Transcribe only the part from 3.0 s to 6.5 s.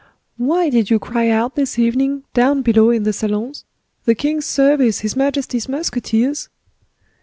the salons—'The king's service! His majesty's musketeers!